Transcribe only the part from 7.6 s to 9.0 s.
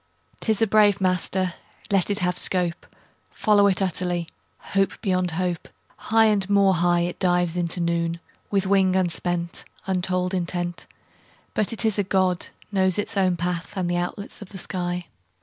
noon, With wing